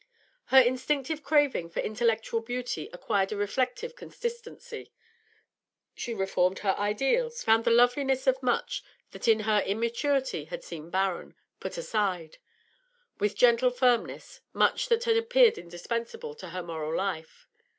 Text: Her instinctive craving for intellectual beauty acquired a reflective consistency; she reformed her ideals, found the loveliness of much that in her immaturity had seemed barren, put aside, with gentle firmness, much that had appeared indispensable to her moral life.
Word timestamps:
Her 0.45 0.59
instinctive 0.59 1.21
craving 1.21 1.69
for 1.69 1.79
intellectual 1.79 2.41
beauty 2.41 2.89
acquired 2.91 3.31
a 3.31 3.35
reflective 3.37 3.95
consistency; 3.95 4.91
she 5.93 6.15
reformed 6.15 6.57
her 6.65 6.75
ideals, 6.75 7.43
found 7.43 7.65
the 7.65 7.69
loveliness 7.69 8.25
of 8.25 8.41
much 8.41 8.83
that 9.11 9.27
in 9.27 9.41
her 9.41 9.59
immaturity 9.59 10.45
had 10.45 10.63
seemed 10.63 10.91
barren, 10.91 11.35
put 11.59 11.77
aside, 11.77 12.39
with 13.19 13.35
gentle 13.35 13.69
firmness, 13.69 14.41
much 14.53 14.87
that 14.89 15.03
had 15.03 15.17
appeared 15.17 15.59
indispensable 15.59 16.33
to 16.33 16.49
her 16.49 16.63
moral 16.63 16.95
life. 16.97 17.47